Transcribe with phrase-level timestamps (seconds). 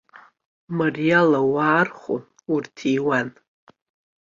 [0.77, 3.27] Мариала уаархәон, урҭиуан.